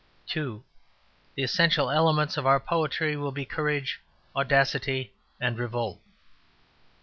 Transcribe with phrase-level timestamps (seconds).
[0.25, 0.63] 2.
[1.35, 4.01] The essential elements of our poetry will be courage,
[4.35, 6.01] audacity, and revolt.